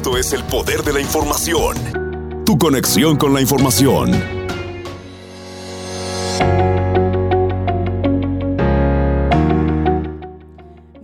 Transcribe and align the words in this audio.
Esto 0.00 0.16
es 0.16 0.32
el 0.32 0.42
poder 0.44 0.82
de 0.82 0.94
la 0.94 1.00
información. 1.02 1.76
Tu 2.46 2.56
conexión 2.56 3.18
con 3.18 3.34
la 3.34 3.42
información. 3.42 4.40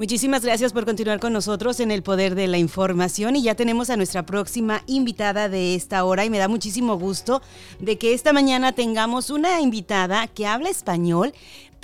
Muchísimas 0.07 0.45
gracias 0.45 0.73
por 0.73 0.85
continuar 0.85 1.19
con 1.19 1.33
nosotros 1.33 1.81
en 1.81 1.91
el 1.91 2.05
Poder 2.05 2.37
de 2.37 2.47
la 2.47 2.59
Información 2.59 3.35
y 3.35 3.43
ya 3.43 3.57
tenemos 3.57 3.91
a 3.91 3.97
nuestra 3.97 4.25
próxima 4.25 4.83
invitada 4.87 5.49
de 5.49 5.75
esta 5.75 6.05
hora 6.05 6.25
y 6.25 6.31
me 6.31 6.39
da 6.39 6.47
muchísimo 6.47 6.97
gusto 6.97 7.43
de 7.81 7.99
que 7.99 8.15
esta 8.15 8.33
mañana 8.33 8.71
tengamos 8.71 9.31
una 9.31 9.61
invitada 9.61 10.29
que 10.29 10.47
habla 10.47 10.69
español, 10.69 11.35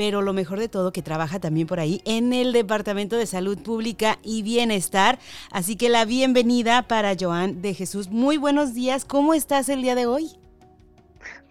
pero 0.03 0.21
lo 0.21 0.33
mejor 0.33 0.59
de 0.59 0.69
todo 0.69 0.93
que 0.93 1.01
trabaja 1.01 1.39
también 1.39 1.69
por 1.69 1.79
ahí 1.79 2.01
en 2.05 2.33
el 2.33 2.53
Departamento 2.53 3.17
de 3.17 3.25
Salud 3.25 3.57
Pública 3.57 4.19
y 4.25 4.43
Bienestar. 4.43 5.21
Así 5.53 5.77
que 5.77 5.89
la 5.89 6.05
bienvenida 6.05 6.89
para 6.89 7.15
Joan 7.15 7.63
de 7.63 7.73
Jesús. 7.73 8.11
Muy 8.11 8.37
buenos 8.37 8.75
días, 8.75 9.05
¿cómo 9.05 9.33
estás 9.33 9.69
el 9.69 9.81
día 9.81 9.95
de 9.95 10.07
hoy? 10.07 10.31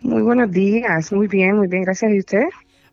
Muy 0.01 0.21
buenos 0.21 0.51
días, 0.51 1.13
muy 1.13 1.29
bien, 1.29 1.55
muy 1.55 1.69
bien, 1.69 1.83
gracias. 1.83 2.11
¿Y 2.11 2.19
usted? 2.19 2.43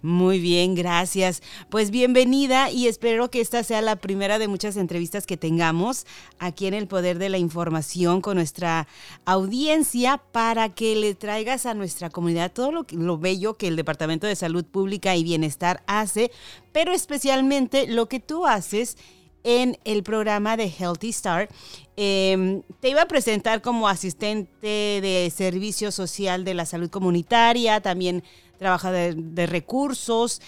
Muy 0.01 0.38
bien, 0.38 0.77
gracias. 0.77 1.43
Pues 1.70 1.91
bienvenida 1.91 2.70
y 2.70 2.87
espero 2.87 3.30
que 3.30 3.41
esta 3.41 3.65
sea 3.65 3.83
la 3.83 3.97
primera 3.97 4.38
de 4.38 4.47
muchas 4.47 4.77
entrevistas 4.77 5.27
que 5.27 5.37
tengamos 5.37 6.07
aquí 6.38 6.69
en 6.69 6.74
el 6.74 6.87
Poder 6.87 7.19
de 7.19 7.29
la 7.29 7.38
Información 7.38 8.21
con 8.21 8.37
nuestra 8.37 8.87
audiencia 9.24 10.19
para 10.30 10.69
que 10.69 10.95
le 10.95 11.16
traigas 11.16 11.66
a 11.66 11.74
nuestra 11.74 12.11
comunidad 12.11 12.52
todo 12.52 12.71
lo, 12.71 12.87
lo 12.93 13.19
bello 13.19 13.55
que 13.55 13.66
el 13.66 13.74
Departamento 13.74 14.29
de 14.29 14.37
Salud 14.37 14.65
Pública 14.65 15.16
y 15.16 15.24
Bienestar 15.24 15.83
hace, 15.88 16.30
pero 16.71 16.93
especialmente 16.93 17.88
lo 17.88 18.09
que 18.09 18.21
tú 18.21 18.46
haces 18.46 18.99
en 19.45 19.78
el 19.84 20.02
programa 20.02 20.56
de 20.56 20.69
Healthy 20.69 21.12
Start. 21.12 21.51
Em, 21.96 22.62
te 22.80 22.91
iba 22.91 23.02
a 23.02 23.09
presentar 23.09 23.63
como 23.63 23.88
asistente 23.88 25.01
de 25.01 25.32
servicio 25.35 25.90
social 25.90 26.45
de 26.45 26.54
la 26.54 26.66
salud 26.66 26.90
comunitaria, 26.90 27.80
también 27.80 28.23
trabaja 28.59 28.93
de, 28.93 29.46
recursos. 29.46 30.40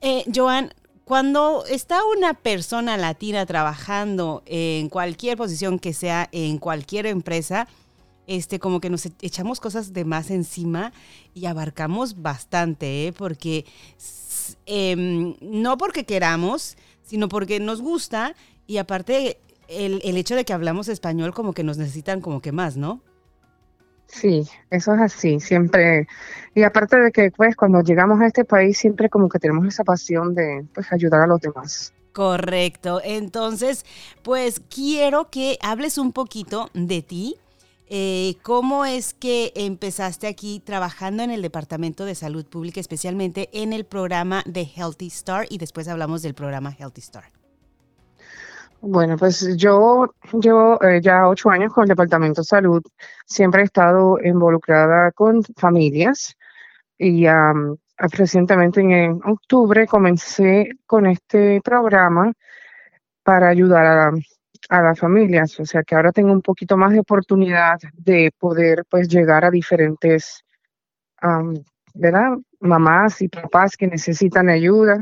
Eh, 0.00 0.24
Joan, 0.34 0.72
cuando 1.04 1.64
está 1.66 2.00
una 2.04 2.34
persona 2.34 2.96
latina 2.96 3.46
trabajando 3.46 4.42
en 4.46 4.88
cualquier 4.88 5.36
posición 5.36 5.78
que 5.78 5.92
sea 5.92 6.28
en 6.32 6.58
cualquier 6.58 7.06
empresa, 7.06 7.68
este, 8.26 8.58
como 8.58 8.80
que 8.80 8.90
nos 8.90 9.06
e-, 9.06 9.12
echamos 9.20 9.60
cosas 9.60 9.92
de 9.92 10.04
más 10.04 10.30
encima 10.30 10.92
y 11.34 11.46
abarcamos 11.46 12.22
bastante, 12.22 13.06
¿eh? 13.06 13.12
porque 13.12 13.64
em, 14.66 15.36
no 15.40 15.78
porque 15.78 16.04
queramos, 16.04 16.76
sino 17.06 17.28
porque 17.28 17.60
nos 17.60 17.80
gusta 17.80 18.34
y 18.66 18.76
aparte 18.76 19.38
el, 19.68 20.02
el 20.04 20.16
hecho 20.18 20.36
de 20.36 20.44
que 20.44 20.52
hablamos 20.52 20.88
español 20.88 21.32
como 21.32 21.54
que 21.54 21.64
nos 21.64 21.78
necesitan 21.78 22.20
como 22.20 22.42
que 22.42 22.52
más, 22.52 22.76
¿no? 22.76 23.00
Sí, 24.06 24.48
eso 24.70 24.94
es 24.94 25.00
así, 25.00 25.40
siempre. 25.40 26.06
Y 26.54 26.62
aparte 26.62 26.98
de 26.98 27.10
que, 27.10 27.30
pues, 27.30 27.56
cuando 27.56 27.80
llegamos 27.80 28.20
a 28.20 28.26
este 28.26 28.44
país, 28.44 28.78
siempre 28.78 29.08
como 29.08 29.28
que 29.28 29.38
tenemos 29.38 29.66
esa 29.66 29.84
pasión 29.84 30.34
de, 30.34 30.64
pues, 30.74 30.92
ayudar 30.92 31.22
a 31.22 31.26
los 31.26 31.40
demás. 31.40 31.92
Correcto. 32.12 33.00
Entonces, 33.04 33.84
pues, 34.22 34.60
quiero 34.72 35.28
que 35.28 35.58
hables 35.60 35.98
un 35.98 36.12
poquito 36.12 36.70
de 36.72 37.02
ti. 37.02 37.36
Eh, 37.88 38.34
¿Cómo 38.42 38.84
es 38.84 39.14
que 39.14 39.52
empezaste 39.54 40.26
aquí 40.26 40.60
trabajando 40.64 41.22
en 41.22 41.30
el 41.30 41.40
Departamento 41.40 42.04
de 42.04 42.16
Salud 42.16 42.44
Pública, 42.44 42.80
especialmente 42.80 43.48
en 43.52 43.72
el 43.72 43.84
programa 43.84 44.42
de 44.44 44.62
Healthy 44.64 45.06
Star? 45.06 45.46
Y 45.50 45.58
después 45.58 45.86
hablamos 45.86 46.22
del 46.22 46.34
programa 46.34 46.74
Healthy 46.76 47.00
Star. 47.00 47.24
Bueno, 48.80 49.16
pues 49.16 49.56
yo 49.56 50.12
llevo 50.32 50.82
eh, 50.82 51.00
ya 51.00 51.28
ocho 51.28 51.48
años 51.50 51.72
con 51.72 51.84
el 51.84 51.88
Departamento 51.88 52.40
de 52.40 52.46
Salud. 52.46 52.82
Siempre 53.24 53.62
he 53.62 53.64
estado 53.64 54.18
involucrada 54.22 55.12
con 55.12 55.42
familias 55.56 56.36
y 56.98 57.26
recientemente 57.98 58.80
en 58.80 59.20
octubre 59.24 59.86
comencé 59.86 60.70
con 60.86 61.06
este 61.06 61.60
programa 61.62 62.32
para 63.22 63.48
ayudar 63.48 63.86
a, 63.86 64.12
a, 64.68 64.82
las 64.82 64.98
familias. 64.98 65.58
O 65.60 65.64
sea 65.64 65.82
que 65.82 65.94
ahora 65.94 66.12
tengo 66.12 66.32
un 66.32 66.42
poquito 66.42 66.76
más 66.76 66.92
de 66.92 67.00
oportunidad 67.00 67.78
de 67.94 68.32
poder 68.38 68.84
pues 68.88 69.08
llegar 69.08 69.44
a 69.44 69.50
diferentes, 69.50 70.44
¿verdad? 71.94 72.36
Mamás 72.60 73.22
y 73.22 73.28
papás 73.28 73.76
que 73.76 73.86
necesitan 73.86 74.48
ayuda. 74.48 75.00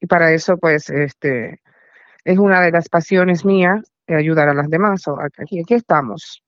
Y 0.00 0.06
para 0.06 0.32
eso 0.32 0.56
pues 0.56 0.90
este 0.90 1.60
es 2.24 2.38
una 2.38 2.60
de 2.60 2.70
las 2.70 2.88
pasiones 2.88 3.44
mías, 3.44 3.80
ayudar 4.08 4.48
a 4.48 4.54
las 4.54 4.68
demás. 4.68 5.02
aquí, 5.38 5.60
aquí 5.60 5.74
estamos. 5.74 6.42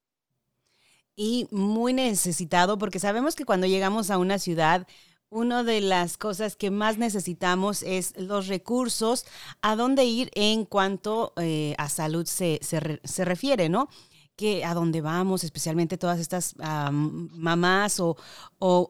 Y 1.16 1.47
muy 1.53 1.92
necesitado, 1.92 2.76
porque 2.76 2.98
sabemos 2.98 3.36
que 3.36 3.44
cuando 3.44 3.66
llegamos 3.66 4.10
a 4.10 4.19
una 4.19 4.38
ciudad, 4.38 4.86
una 5.34 5.65
de 5.65 5.81
las 5.81 6.17
cosas 6.17 6.56
que 6.56 6.71
más 6.71 6.97
necesitamos 6.97 7.83
es 7.83 8.15
los 8.17 8.47
recursos 8.47 9.27
a 9.62 9.75
dónde 9.75 10.05
ir 10.05 10.31
en 10.34 10.65
cuanto 10.65 11.33
eh, 11.37 11.75
a 11.77 11.89
salud 11.89 12.25
se, 12.27 12.61
se 12.62 13.25
refiere, 13.25 13.69
¿no? 13.69 13.89
que 14.37 14.65
a 14.65 14.75
dónde 14.75 15.00
vamos, 15.00 15.45
especialmente 15.45 15.97
todas 15.97 16.19
estas 16.19 16.55
mamás 16.56 18.00
o, 18.00 18.17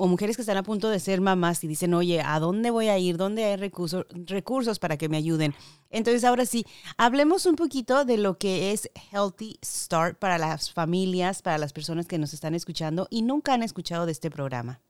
mujeres 0.00 0.37
que 0.37 0.43
están 0.43 0.56
a 0.56 0.62
punto 0.62 0.88
de 0.88 1.00
ser 1.00 1.21
mamás 1.21 1.62
y 1.65 1.69
dicen, 1.69 1.93
oye, 1.94 2.22
¿a 2.22 2.38
dónde 2.41 2.71
voy 2.71 2.88
a 2.88 2.99
ir? 2.99 3.16
¿Dónde 3.16 3.44
hay 3.44 3.56
recursos, 3.56 4.06
recursos 4.11 4.78
para 4.78 4.97
que 4.97 5.09
me 5.09 5.19
ayuden? 5.19 5.55
Entonces, 5.91 6.25
ahora 6.25 6.47
sí, 6.47 6.65
hablemos 6.97 7.47
un 7.47 7.56
poquito 7.56 8.05
de 8.05 8.16
lo 8.16 8.38
que 8.38 8.72
es 8.72 8.91
Healthy 9.12 9.59
Start 9.65 10.19
para 10.19 10.38
las 10.38 10.72
familias, 10.72 11.43
para 11.43 11.59
las 11.59 11.72
personas 11.72 12.06
que 12.06 12.19
nos 12.19 12.32
están 12.32 12.55
escuchando 12.55 13.06
y 13.11 13.22
nunca 13.22 13.53
han 13.53 13.62
escuchado 13.62 14.06
de 14.06 14.12
este 14.12 14.31
programa. 14.31 14.81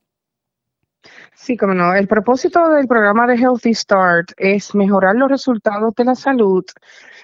Sí, 1.35 1.57
como 1.57 1.75
no. 1.75 1.95
El 1.95 2.09
propósito 2.09 2.69
del 2.71 2.87
programa 2.87 3.27
de 3.27 3.37
Healthy 3.37 3.75
Start 3.75 4.33
es 4.37 4.75
mejorar 4.75 5.17
los 5.17 5.31
resultados 5.31 5.95
de 5.95 6.05
la 6.05 6.15
salud 6.15 6.65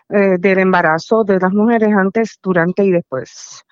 eh, 0.08 0.36
del 0.38 0.58
embarazo 0.58 1.24
de 1.24 1.38
las 1.38 1.52
mujeres 1.52 1.90
antes, 1.96 2.38
durante 2.42 2.84
y 2.84 2.90
después. 2.90 3.62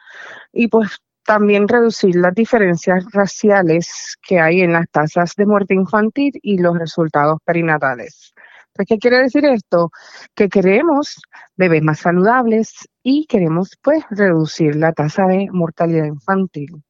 Y 0.52 0.68
pues 0.68 0.98
también 1.24 1.68
reducir 1.68 2.16
las 2.16 2.34
diferencias 2.34 3.04
raciales 3.12 4.16
que 4.26 4.40
hay 4.40 4.62
en 4.62 4.72
las 4.72 4.88
tasas 4.90 5.34
de 5.36 5.44
muerte 5.44 5.74
infantil 5.74 6.32
y 6.42 6.58
los 6.58 6.78
resultados 6.78 7.38
perinatales. 7.44 8.32
Pues, 8.72 8.88
¿Qué 8.88 8.98
quiere 8.98 9.18
decir 9.18 9.44
esto? 9.44 9.90
Que 10.34 10.48
queremos 10.48 11.20
bebés 11.56 11.82
más 11.82 11.98
saludables 11.98 12.88
y 13.02 13.26
queremos 13.26 13.76
pues 13.82 14.04
reducir 14.10 14.76
la 14.76 14.92
tasa 14.92 15.26
de 15.26 15.48
mortalidad 15.50 16.06
infantil. 16.06 16.82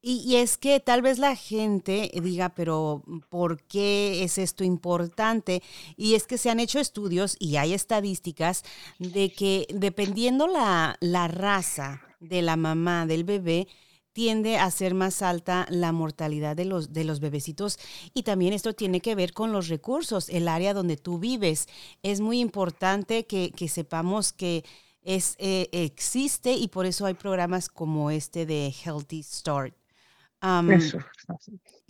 Y, 0.00 0.36
es 0.36 0.56
que 0.56 0.78
tal 0.78 1.02
vez 1.02 1.18
la 1.18 1.34
gente 1.34 2.12
diga, 2.22 2.50
pero 2.50 3.02
¿por 3.28 3.62
qué 3.64 4.22
es 4.22 4.38
esto 4.38 4.62
importante? 4.62 5.62
Y 5.96 6.14
es 6.14 6.26
que 6.26 6.38
se 6.38 6.50
han 6.50 6.60
hecho 6.60 6.78
estudios 6.78 7.36
y 7.40 7.56
hay 7.56 7.74
estadísticas 7.74 8.62
de 9.00 9.32
que 9.32 9.66
dependiendo 9.70 10.46
la, 10.46 10.96
la 11.00 11.26
raza 11.26 12.02
de 12.20 12.42
la 12.42 12.56
mamá 12.56 13.06
del 13.06 13.24
bebé, 13.24 13.66
tiende 14.12 14.58
a 14.58 14.68
ser 14.72 14.94
más 14.94 15.22
alta 15.22 15.64
la 15.70 15.92
mortalidad 15.92 16.56
de 16.56 16.64
los, 16.64 16.92
de 16.92 17.04
los 17.04 17.20
bebecitos 17.20 17.78
y 18.14 18.24
también 18.24 18.52
esto 18.52 18.72
tiene 18.72 19.00
que 19.00 19.14
ver 19.14 19.32
con 19.32 19.52
los 19.52 19.68
recursos, 19.68 20.28
el 20.28 20.48
área 20.48 20.74
donde 20.74 20.96
tú 20.96 21.20
vives. 21.20 21.68
Es 22.02 22.20
muy 22.20 22.40
importante 22.40 23.26
que, 23.26 23.52
sepamos 23.68 24.32
que 24.32 24.64
es, 25.02 25.36
eh, 25.38 25.68
existe 25.70 26.52
y 26.52 26.66
por 26.66 26.84
eso 26.86 27.06
hay 27.06 27.14
programas 27.14 27.68
como 27.68 28.10
este 28.10 28.44
de 28.44 28.74
Healthy 28.84 29.22
Start. 29.22 29.76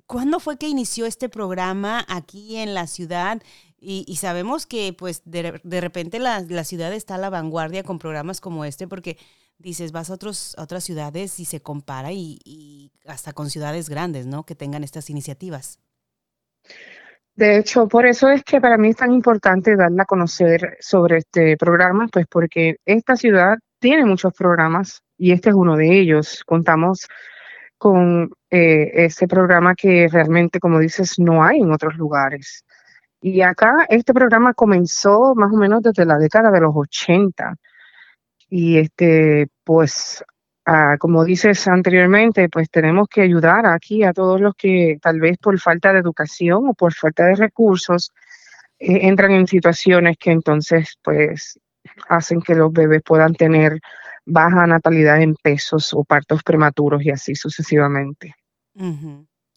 ¿Cuándo 0.07 0.41
fue 0.41 0.57
que 0.57 0.69
inició 0.69 1.05
este 1.05 1.29
programa 1.29 2.05
aquí 2.09 2.57
en 2.57 2.73
la 2.73 2.87
ciudad? 2.87 3.43
Y, 3.81 4.17
sabemos 4.17 4.67
que 4.67 4.93
pues 4.93 5.23
de, 5.25 5.61
repente 5.81 6.19
la, 6.19 6.43
ciudad 6.65 6.93
está 6.93 7.15
a 7.15 7.19
la 7.19 7.31
vanguardia 7.31 7.85
con 7.85 7.99
programas 7.99 8.41
como 8.41 8.65
este 8.65 8.89
porque 8.89 9.19
dices, 9.59 9.93
vas 9.93 10.11
a, 10.11 10.15
otros, 10.15 10.57
otras 10.59 10.83
ciudades 10.83 11.39
y 11.39 11.45
se 11.45 11.61
compara 11.61 12.11
y, 12.11 12.91
hasta 13.07 13.33
con 13.33 13.51
ciudades 13.51 13.89
grandes, 13.89 14.27
¿no? 14.27 14.45
Que 14.45 14.55
tengan 14.55 14.83
estas 14.83 15.11
iniciativas. 15.11 15.79
De 17.37 17.59
hecho, 17.59 17.87
por 17.87 18.05
eso 18.05 18.29
es 18.31 18.43
que 18.43 18.61
para 18.61 18.77
mí 18.77 18.89
es 18.89 18.97
tan 18.97 19.13
importante 19.13 19.77
darle 19.77 20.03
a 20.03 20.07
conocer 20.07 20.77
sobre 20.81 21.19
este 21.19 21.57
programa, 21.57 22.09
pues 22.11 22.27
porque 22.29 22.79
esta 22.85 23.15
ciudad 23.15 23.59
tiene 23.79 24.05
muchos 24.05 24.33
programas 24.33 25.03
y 25.17 25.33
este 25.33 25.51
es 25.51 25.55
uno 25.55 25.77
de 25.77 26.01
ellos. 26.01 26.43
Contamos 26.45 27.07
con 27.79 28.31
eh, 28.51 28.91
ese 28.95 29.29
programa 29.29 29.75
que 29.75 30.09
realmente, 30.09 30.61
como 30.61 30.79
dices, 30.81 31.19
no 31.19 31.43
hay 31.45 31.61
en 31.61 31.73
otros 31.73 31.97
lugares. 31.97 32.65
Y 33.21 33.41
acá 33.43 33.87
este 33.89 34.15
programa 34.15 34.55
comenzó 34.55 35.35
más 35.35 35.53
o 35.53 35.57
menos 35.57 35.83
desde 35.83 36.05
la 36.05 36.19
década 36.19 36.51
de 36.51 36.61
los 36.61 36.73
80. 36.75 37.57
Y 38.51 38.79
este, 38.79 39.49
pues, 39.65 40.25
ah, 40.67 40.97
como 40.99 41.25
dices 41.25 41.67
anteriormente, 41.69 42.49
pues 42.49 42.71
tenemos 42.71 43.09
que 43.09 43.23
ayudar 43.23 43.67
aquí 43.67 44.05
a 44.05 44.13
todos 44.13 44.41
los 44.41 44.55
que 44.55 44.99
tal 45.03 45.21
vez 45.21 45.39
por 45.39 45.59
falta 45.61 45.93
de 45.93 46.01
educación 46.01 46.69
o 46.69 46.75
por 46.75 46.95
falta 46.95 47.27
de 47.27 47.37
recursos 47.37 48.13
eh, 48.79 49.01
entran 49.09 49.33
en 49.33 49.47
situaciones 49.47 50.17
que 50.19 50.31
entonces, 50.33 50.99
pues, 51.03 51.59
hacen 52.09 52.41
que 52.41 52.55
los 52.55 52.73
bebés 52.73 53.03
puedan 53.05 53.35
tener 53.35 53.81
baja 54.29 54.67
natalidad 54.67 55.21
en 55.21 55.35
pesos 55.35 55.93
o 55.95 56.05
partos 56.05 56.43
prematuros 56.43 57.05
y 57.05 57.11
así 57.11 57.35
sucesivamente. 57.35 58.35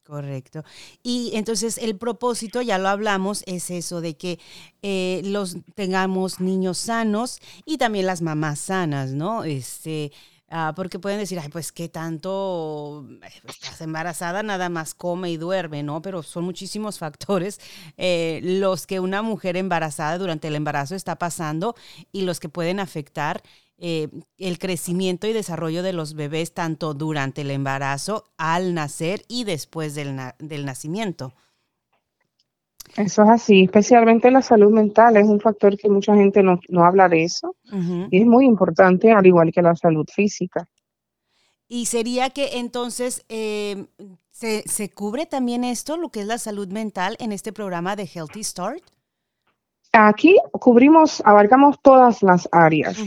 Correcto. 0.03 0.63
Y 1.03 1.31
entonces 1.35 1.77
el 1.77 1.95
propósito, 1.97 2.61
ya 2.61 2.77
lo 2.77 2.89
hablamos, 2.89 3.43
es 3.45 3.69
eso 3.69 4.01
de 4.01 4.17
que 4.17 4.39
eh, 4.81 5.21
los 5.23 5.57
tengamos 5.75 6.39
niños 6.41 6.79
sanos 6.79 7.39
y 7.65 7.77
también 7.77 8.07
las 8.07 8.21
mamás 8.21 8.59
sanas, 8.59 9.11
¿no? 9.11 9.43
Este, 9.43 10.11
Ah, 10.53 10.73
porque 10.75 10.99
pueden 10.99 11.17
decir, 11.17 11.39
ay, 11.39 11.47
pues 11.47 11.71
qué 11.71 11.87
tanto 11.87 13.07
eh, 13.23 13.29
estás 13.47 13.79
embarazada, 13.79 14.43
nada 14.43 14.67
más 14.67 14.93
come 14.93 15.31
y 15.31 15.37
duerme, 15.37 15.81
¿no? 15.81 16.01
Pero 16.01 16.23
son 16.23 16.43
muchísimos 16.43 16.99
factores 16.99 17.61
eh, 17.95 18.41
los 18.43 18.85
que 18.85 18.99
una 18.99 19.21
mujer 19.21 19.55
embarazada 19.55 20.17
durante 20.17 20.49
el 20.49 20.55
embarazo 20.55 20.93
está 20.95 21.15
pasando 21.15 21.73
y 22.11 22.23
los 22.23 22.41
que 22.41 22.49
pueden 22.49 22.81
afectar 22.81 23.41
eh, 23.83 24.09
el 24.37 24.59
crecimiento 24.59 25.25
y 25.25 25.33
desarrollo 25.33 25.81
de 25.81 25.91
los 25.91 26.13
bebés 26.13 26.53
tanto 26.53 26.93
durante 26.93 27.41
el 27.41 27.49
embarazo, 27.49 28.25
al 28.37 28.75
nacer 28.75 29.23
y 29.27 29.43
después 29.43 29.95
del, 29.95 30.15
del 30.37 30.65
nacimiento. 30.65 31.33
Eso 32.95 33.23
es 33.23 33.29
así, 33.29 33.63
especialmente 33.63 34.29
la 34.29 34.43
salud 34.43 34.71
mental 34.71 35.17
es 35.17 35.25
un 35.25 35.39
factor 35.39 35.75
que 35.77 35.89
mucha 35.89 36.13
gente 36.13 36.43
no, 36.43 36.59
habla 36.83 37.09
de 37.09 37.23
eso 37.23 37.55
y 38.11 38.21
es 38.21 38.27
muy 38.27 38.45
importante, 38.45 39.11
al 39.11 39.25
igual 39.25 39.51
que 39.51 39.63
la 39.63 39.75
salud 39.75 40.05
física. 40.13 40.67
Y 41.67 41.87
sería 41.87 42.29
que 42.29 42.59
entonces 42.59 43.25
em, 43.29 43.87
¿se, 44.29 44.61
¿se, 44.67 44.91
cubre 44.91 45.25
también 45.25 45.63
esto, 45.63 45.97
lo 45.97 46.09
que 46.09 46.19
es 46.19 46.27
la 46.27 46.37
salud 46.37 46.67
mental, 46.67 47.15
en 47.19 47.31
este 47.31 47.51
programa 47.51 47.95
de 47.95 48.05
Healthy 48.05 48.43
Start. 48.43 48.83
Aquí 49.93 50.37
cubrimos, 50.51 51.21
abarcamos 51.25 51.77
todas 51.81 52.21
las 52.23 52.47
áreas. 52.51 52.97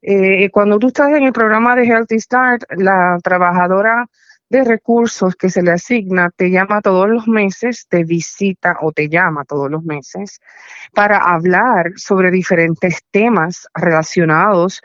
Eh, 0.00 0.50
cuando 0.50 0.78
tú 0.78 0.88
estás 0.88 1.10
en 1.10 1.24
el 1.24 1.32
programa 1.32 1.74
de 1.74 1.86
Healthy 1.86 2.20
Start, 2.20 2.64
la 2.76 3.18
trabajadora 3.22 4.06
de 4.50 4.64
recursos 4.64 5.36
que 5.36 5.50
se 5.50 5.62
le 5.62 5.72
asigna 5.72 6.30
te 6.34 6.50
llama 6.50 6.80
todos 6.80 7.08
los 7.08 7.28
meses, 7.28 7.86
te 7.88 8.04
visita 8.04 8.78
o 8.80 8.92
te 8.92 9.08
llama 9.08 9.44
todos 9.44 9.70
los 9.70 9.82
meses 9.82 10.40
para 10.94 11.18
hablar 11.18 11.92
sobre 11.96 12.30
diferentes 12.30 13.00
temas 13.10 13.68
relacionados 13.74 14.80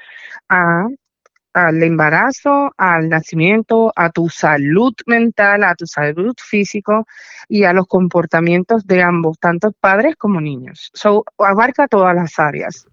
al 0.50 1.84
embarazo, 1.84 2.72
al 2.78 3.08
nacimiento, 3.10 3.94
a 3.96 4.10
tu 4.10 4.28
salud 4.30 4.94
mental, 5.06 5.64
a 5.64 5.76
tu 5.76 5.86
salud 5.86 6.34
físico 6.38 7.06
y 7.48 7.64
a 7.64 7.74
los 7.74 7.88
comportamientos 7.88 8.86
de 8.86 9.02
ambos, 9.02 9.40
tanto 9.40 9.72
padres 9.72 10.16
como 10.18 10.42
niños. 10.42 10.90
So, 10.94 11.24
abarca 11.38 11.88
todas 11.88 12.16
las 12.16 12.38
áreas. 12.40 12.88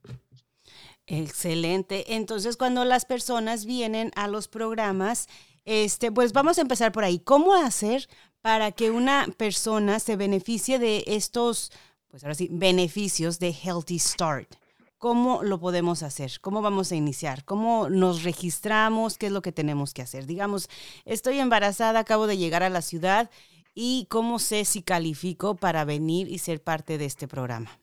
Excelente. 1.11 2.15
Entonces, 2.15 2.57
cuando 2.57 2.85
las 2.85 3.05
personas 3.05 3.65
vienen 3.65 4.13
a 4.15 4.29
los 4.29 4.47
programas, 4.47 5.27
este, 5.65 6.13
pues 6.13 6.33
vamos 6.33 6.57
a 6.59 6.61
empezar 6.61 6.93
por 6.93 7.03
ahí. 7.03 7.19
¿Cómo 7.19 7.53
hacer 7.53 8.09
para 8.43 8.71
que 8.71 8.93
una 8.93 9.27
persona 9.37 9.99
se 9.99 10.15
beneficie 10.15 10.79
de 10.79 11.03
estos, 11.09 11.73
pues 12.09 12.23
ahora 12.23 12.37
sí, 12.37 12.49
beneficios 12.53 13.41
de 13.41 13.53
Healthy 13.53 13.99
Start? 13.99 14.55
¿Cómo 14.99 15.43
lo 15.43 15.59
podemos 15.59 16.05
hacer? 16.05 16.31
¿Cómo 16.43 16.63
vamos 16.63 16.93
a 16.93 16.97
iniciar? 16.97 17.45
¿Cómo 17.45 17.89
nos 17.89 18.23
registramos? 18.23 19.19
¿Qué 19.19 19.27
es 19.27 19.33
lo 19.33 19.43
que 19.43 19.51
tenemos 19.51 19.93
que 19.93 20.03
hacer? 20.03 20.27
Digamos, 20.27 20.69
estoy 21.05 21.41
embarazada, 21.41 21.99
acabo 21.99 22.29
de 22.29 22.37
llegar 22.37 22.63
a 22.63 22.71
la 22.71 22.83
ciudad 22.83 23.31
y 23.75 24.07
cómo 24.11 24.39
sé 24.39 24.65
si 24.65 24.83
califico 24.83 25.57
para 25.57 25.85
venir 25.85 26.29
y 26.29 26.39
ser 26.39 26.63
parte 26.63 26.99
de 26.99 27.07
este 27.07 27.27
programa. 27.27 27.81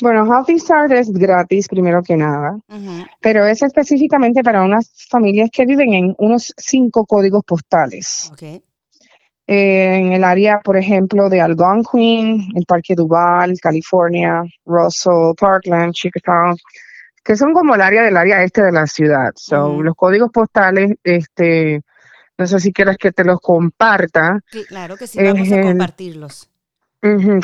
Bueno, 0.00 0.26
Healthy 0.26 0.58
Start 0.58 0.92
es 0.92 1.12
gratis, 1.12 1.68
primero 1.68 2.02
que 2.02 2.16
nada, 2.16 2.58
pero 3.20 3.46
es 3.46 3.62
específicamente 3.62 4.42
para 4.42 4.62
unas 4.62 4.90
familias 5.08 5.50
que 5.52 5.66
viven 5.66 5.94
en 5.94 6.14
unos 6.18 6.52
cinco 6.56 7.06
códigos 7.06 7.44
postales. 7.44 8.30
Okay. 8.32 8.62
en 9.46 10.12
el 10.12 10.24
área, 10.24 10.60
por 10.60 10.76
ejemplo, 10.76 11.28
de 11.28 11.40
Algonquin, 11.40 12.52
el 12.54 12.64
Parque 12.66 12.94
Duval, 12.94 13.58
California, 13.60 14.42
Russell, 14.64 15.34
Parkland, 15.38 15.92
Chicago, 15.92 16.56
que 17.22 17.36
son 17.36 17.52
como 17.52 17.74
el 17.74 17.80
área 17.80 18.02
del 18.02 18.16
área 18.16 18.42
este 18.42 18.62
de 18.62 18.72
la 18.72 18.86
ciudad. 18.86 19.32
So, 19.36 19.82
Los 19.82 19.94
códigos 19.96 20.30
postales, 20.30 20.92
este, 21.02 21.82
no 22.38 22.46
sé 22.46 22.60
si 22.60 22.72
quieres 22.72 22.96
que 22.96 23.12
te 23.12 23.24
los 23.24 23.40
comparta. 23.40 24.40
claro 24.68 24.96
que 24.96 25.06
sí, 25.06 25.22
vamos 25.22 25.50
a 25.52 25.62
compartirlos. 25.62 26.50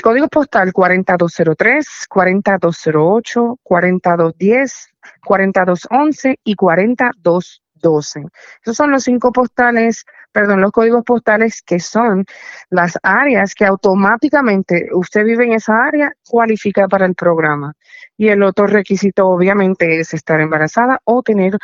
Código 0.03 0.27
postal 0.29 0.73
4203, 0.73 2.07
4208, 2.09 3.59
4210, 3.63 4.89
4211 5.23 6.39
y 6.43 6.55
4212. 6.55 8.25
Esos 8.63 8.77
son 8.77 8.91
los 8.91 9.05
cinco 9.05 9.33
postales, 9.33 10.07
perdón, 10.33 10.63
los 10.63 10.73
códigos 10.73 11.05
postales 11.05 11.61
que 11.61 11.79
son 11.79 12.25
las 12.71 12.99
áreas 13.03 13.55
que 13.55 13.67
automáticamente 13.67 14.89
usted 14.95 15.25
vive 15.25 15.45
en 15.45 15.53
esa 15.53 15.85
área, 15.85 16.11
cualifica 16.27 16.89
para 16.89 17.05
el 17.05 17.15
programa. 17.15 17.75
Y 18.17 18.29
el 18.29 18.43
otro 18.43 18.67
requisito 18.67 19.29
obviamente 19.29 20.01
es 20.01 20.15
estar 20.15 20.41
embarazada 20.41 21.01
o 21.05 21.23
tener 21.23 21.59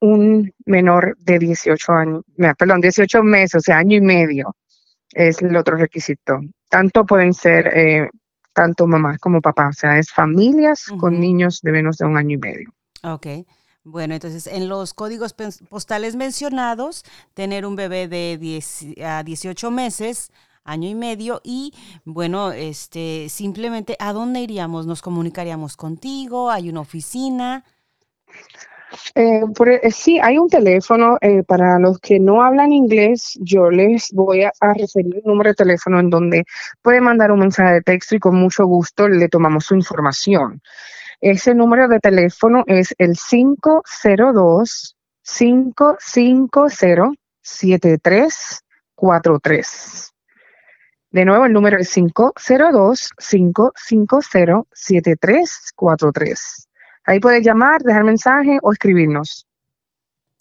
un 0.00 0.54
menor 0.64 1.14
de 1.18 1.38
18 1.38 1.92
años, 1.92 2.22
perdón, 2.58 2.80
18 2.80 3.22
meses, 3.22 3.56
o 3.56 3.60
sea, 3.60 3.76
año 3.76 3.98
y 3.98 4.00
medio 4.00 4.56
es 5.12 5.42
el 5.42 5.54
otro 5.56 5.76
requisito. 5.76 6.40
Tanto 6.68 7.04
pueden 7.06 7.32
ser 7.32 7.66
eh, 7.68 8.10
tanto 8.52 8.86
mamás 8.86 9.18
como 9.18 9.40
papás, 9.40 9.76
o 9.76 9.80
sea, 9.80 9.98
es 9.98 10.10
familias 10.10 10.86
con 10.98 11.20
niños 11.20 11.60
de 11.62 11.72
menos 11.72 11.98
de 11.98 12.06
un 12.06 12.16
año 12.16 12.34
y 12.34 12.38
medio. 12.38 12.74
Ok. 13.02 13.26
Bueno, 13.84 14.14
entonces 14.14 14.48
en 14.48 14.68
los 14.68 14.94
códigos 14.94 15.32
postales 15.68 16.16
mencionados, 16.16 17.04
tener 17.34 17.64
un 17.64 17.76
bebé 17.76 18.08
de 18.08 18.36
10 18.36 18.98
a 19.04 19.22
18 19.22 19.70
meses, 19.70 20.32
año 20.64 20.88
y 20.88 20.94
medio 20.94 21.40
y 21.44 21.72
bueno, 22.04 22.50
este 22.50 23.28
simplemente 23.28 23.96
a 24.00 24.12
dónde 24.12 24.40
iríamos? 24.40 24.86
Nos 24.86 25.02
comunicaríamos 25.02 25.76
contigo, 25.76 26.50
hay 26.50 26.68
una 26.68 26.80
oficina. 26.80 27.64
Eh, 29.14 29.42
eh, 29.82 29.90
sí, 29.90 30.18
hay 30.20 30.38
un 30.38 30.48
teléfono. 30.48 31.18
Eh, 31.20 31.42
para 31.42 31.78
los 31.78 31.98
que 31.98 32.18
no 32.20 32.42
hablan 32.42 32.72
inglés, 32.72 33.38
yo 33.40 33.70
les 33.70 34.10
voy 34.12 34.42
a, 34.42 34.52
referir 34.74 35.20
un 35.24 35.32
número 35.32 35.50
de 35.50 35.54
teléfono 35.54 36.00
en 36.00 36.10
donde 36.10 36.44
puede 36.82 37.00
mandar 37.00 37.32
un 37.32 37.38
mensaje 37.40 37.74
de 37.74 37.82
texto 37.82 38.16
y 38.16 38.20
con 38.20 38.36
mucho 38.36 38.66
gusto 38.66 39.08
le 39.08 39.28
tomamos 39.28 39.66
su 39.66 39.74
información. 39.74 40.62
Ese 41.20 41.54
número 41.54 41.88
de 41.88 42.00
teléfono 42.00 42.64
es 42.66 42.94
el 42.98 43.16
502 43.16 44.96
550 45.22 47.12
7343. 47.42 50.12
De 51.10 51.24
nuevo, 51.24 51.46
el 51.46 51.52
número 51.52 51.78
es 51.78 51.92
502 51.92 53.10
550 53.18 54.62
7343. 54.72 56.68
Ahí 57.06 57.20
puedes 57.20 57.44
llamar, 57.44 57.82
dejar 57.82 58.04
mensaje 58.04 58.58
o 58.62 58.72
escribirnos. 58.72 59.46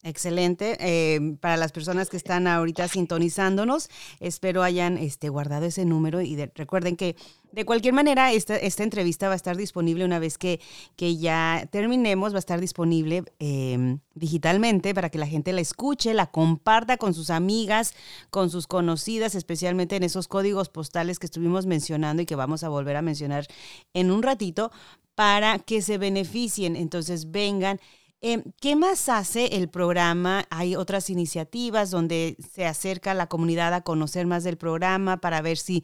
Excelente. 0.06 0.78
Eh, 0.80 1.36
para 1.40 1.58
las 1.58 1.72
personas 1.72 2.10
que 2.10 2.18
están 2.18 2.46
ahorita 2.46 2.88
sintonizándonos, 2.88 3.90
espero 4.20 4.62
hayan 4.62 5.00
este, 5.00 5.30
guardado 5.30 5.66
ese 5.66 5.84
número 5.84 6.22
y 6.22 6.36
recuerden 6.54 6.96
que 6.96 7.16
de 7.52 7.66
cualquier 7.66 7.96
manera 7.96 8.32
esta, 8.32 8.56
esta, 8.56 8.84
entrevista 8.84 9.28
va 9.28 9.34
a 9.34 9.36
estar 9.36 9.58
disponible 9.58 10.06
una 10.06 10.20
vez 10.20 10.38
que, 10.38 10.60
que 10.96 11.18
ya 11.18 11.68
terminemos, 11.72 12.34
va 12.34 12.38
a 12.38 12.40
estar 12.40 12.62
disponible 12.62 13.24
em, 13.40 13.98
digitalmente 14.14 14.94
para 14.94 15.10
que 15.10 15.18
la 15.18 15.26
gente 15.26 15.54
la 15.54 15.62
escuche, 15.62 16.14
la 16.14 16.28
comparta 16.28 16.98
con 16.98 17.16
sus 17.16 17.32
amigas, 17.32 17.96
con 18.30 18.52
sus 18.52 18.68
conocidas, 18.68 19.34
especialmente 19.34 19.96
en 19.96 20.04
esos 20.04 20.28
códigos 20.28 20.70
postales 20.70 21.18
que 21.18 21.26
estuvimos 21.26 21.66
mencionando 21.66 22.22
y 22.22 22.28
que 22.28 22.36
vamos 22.36 22.64
a 22.64 22.70
volver 22.70 22.96
a 22.96 23.02
mencionar 23.02 23.48
en 23.96 24.12
un 24.12 24.22
ratito 24.22 24.72
para 25.16 25.60
que 25.60 25.82
se 25.82 25.98
beneficien. 25.98 26.76
Entonces 26.76 27.32
vengan. 27.32 27.80
Em, 28.22 28.44
¿Qué 28.60 28.76
más 28.76 29.10
hace 29.10 29.58
el 29.58 29.70
programa? 29.70 30.46
Hay 30.50 30.76
otras 30.76 31.10
iniciativas 31.10 31.92
donde 31.92 32.38
se 32.54 32.66
acerca 32.66 33.14
la 33.14 33.28
comunidad 33.28 33.74
a 33.74 33.82
conocer 33.82 34.26
más 34.28 34.44
del 34.44 34.58
programa 34.58 35.18
para 35.22 35.42
ver 35.42 35.58
si 35.58 35.84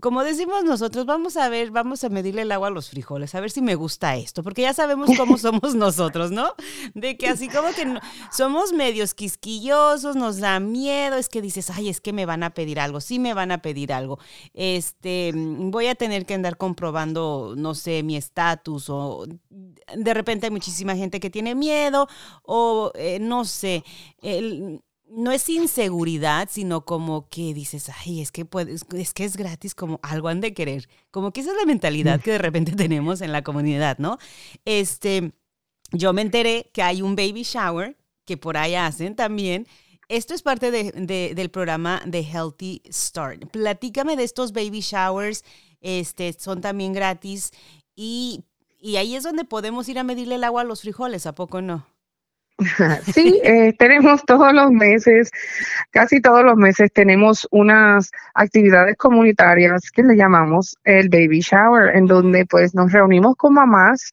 como 0.00 0.24
decimos 0.24 0.64
nosotros, 0.64 1.06
vamos 1.06 1.36
a 1.36 1.48
ver, 1.48 1.70
vamos 1.70 2.04
a 2.04 2.08
medirle 2.08 2.42
el 2.42 2.52
agua 2.52 2.68
a 2.68 2.70
los 2.70 2.90
frijoles, 2.90 3.34
a 3.34 3.40
ver 3.40 3.50
si 3.50 3.62
me 3.62 3.74
gusta 3.74 4.16
esto, 4.16 4.42
porque 4.42 4.62
ya 4.62 4.74
sabemos 4.74 5.10
cómo 5.16 5.38
somos 5.38 5.74
nosotros, 5.74 6.30
¿no? 6.30 6.54
De 6.94 7.16
que 7.16 7.28
así 7.28 7.48
como 7.48 7.68
que 7.68 7.98
somos 8.30 8.72
medios 8.72 9.14
quisquillosos, 9.14 10.16
nos 10.16 10.38
da 10.38 10.60
miedo, 10.60 11.16
es 11.16 11.28
que 11.28 11.42
dices, 11.42 11.70
ay, 11.70 11.88
es 11.88 12.00
que 12.00 12.12
me 12.12 12.26
van 12.26 12.42
a 12.42 12.50
pedir 12.50 12.80
algo, 12.80 13.00
sí 13.00 13.18
me 13.18 13.34
van 13.34 13.50
a 13.50 13.62
pedir 13.62 13.92
algo, 13.92 14.18
este, 14.54 15.32
voy 15.34 15.86
a 15.86 15.94
tener 15.94 16.26
que 16.26 16.34
andar 16.34 16.56
comprobando, 16.56 17.54
no 17.56 17.74
sé, 17.74 18.02
mi 18.02 18.16
estatus, 18.16 18.90
o 18.90 19.26
de 19.48 20.14
repente 20.14 20.46
hay 20.46 20.50
muchísima 20.50 20.96
gente 20.96 21.20
que 21.20 21.30
tiene 21.30 21.54
miedo, 21.54 22.08
o 22.42 22.92
eh, 22.94 23.18
no 23.20 23.44
sé, 23.44 23.84
el 24.20 24.82
no 25.10 25.32
es 25.32 25.48
inseguridad, 25.48 26.48
sino 26.50 26.84
como 26.84 27.28
que 27.28 27.54
dices, 27.54 27.90
ay, 28.00 28.20
es 28.20 28.32
que, 28.32 28.44
puedes, 28.44 28.84
es 28.94 29.14
que 29.14 29.24
es 29.24 29.36
gratis, 29.36 29.74
como 29.74 30.00
algo 30.02 30.28
han 30.28 30.40
de 30.40 30.54
querer. 30.54 30.88
Como 31.10 31.32
que 31.32 31.40
esa 31.40 31.50
es 31.50 31.56
la 31.56 31.64
mentalidad 31.64 32.20
que 32.20 32.32
de 32.32 32.38
repente 32.38 32.72
tenemos 32.76 33.20
en 33.20 33.32
la 33.32 33.42
comunidad, 33.42 33.98
¿no? 33.98 34.18
Este, 34.64 35.32
yo 35.92 36.12
me 36.12 36.22
enteré 36.22 36.70
que 36.72 36.82
hay 36.82 37.02
un 37.02 37.16
baby 37.16 37.42
shower 37.42 37.96
que 38.24 38.36
por 38.36 38.56
ahí 38.56 38.74
hacen 38.74 39.16
también. 39.16 39.66
Esto 40.08 40.34
es 40.34 40.42
parte 40.42 40.70
del 40.70 41.50
programa 41.50 42.02
de 42.06 42.22
Healthy 42.22 42.82
Start. 42.90 43.50
Platícame 43.50 44.16
de 44.16 44.24
estos 44.24 44.52
baby 44.52 44.80
showers, 44.80 45.44
este, 45.80 46.32
son 46.32 46.60
también 46.60 46.92
gratis 46.94 47.50
y, 47.94 48.44
y 48.80 48.96
ahí 48.96 49.16
es 49.16 49.22
donde 49.22 49.44
podemos 49.44 49.88
ir 49.88 49.98
a 49.98 50.04
medirle 50.04 50.36
el 50.36 50.44
agua 50.44 50.62
a 50.62 50.64
los 50.64 50.80
frijoles, 50.80 51.26
¿a 51.26 51.34
poco 51.34 51.60
no? 51.60 51.86
Sí, 53.14 53.40
eh, 53.44 53.72
tenemos 53.78 54.24
todos 54.24 54.52
los 54.52 54.70
meses, 54.70 55.30
casi 55.90 56.20
todos 56.20 56.44
los 56.44 56.56
meses 56.56 56.92
tenemos 56.92 57.46
unas 57.50 58.10
actividades 58.34 58.96
comunitarias 58.96 59.90
que 59.90 60.02
le 60.02 60.16
llamamos 60.16 60.76
el 60.84 61.08
baby 61.08 61.40
shower, 61.40 61.94
en 61.96 62.06
donde 62.06 62.46
pues 62.46 62.74
nos 62.74 62.92
reunimos 62.92 63.36
con 63.36 63.54
mamás, 63.54 64.12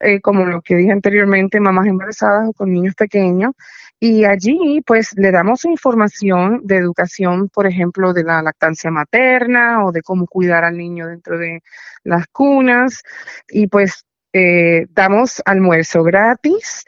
eh, 0.00 0.20
como 0.20 0.46
lo 0.46 0.62
que 0.62 0.76
dije 0.76 0.92
anteriormente, 0.92 1.60
mamás 1.60 1.86
embarazadas 1.86 2.48
o 2.48 2.52
con 2.54 2.72
niños 2.72 2.94
pequeños, 2.94 3.52
y 4.00 4.24
allí 4.24 4.82
pues 4.86 5.12
le 5.16 5.30
damos 5.30 5.64
información 5.66 6.60
de 6.64 6.76
educación, 6.76 7.48
por 7.50 7.66
ejemplo, 7.66 8.12
de 8.14 8.24
la 8.24 8.42
lactancia 8.42 8.90
materna 8.90 9.84
o 9.84 9.92
de 9.92 10.02
cómo 10.02 10.26
cuidar 10.26 10.64
al 10.64 10.76
niño 10.78 11.06
dentro 11.06 11.38
de 11.38 11.62
las 12.02 12.26
cunas, 12.28 13.02
y 13.48 13.66
pues 13.66 14.04
eh, 14.32 14.86
damos 14.90 15.42
almuerzo 15.44 16.02
gratis 16.02 16.84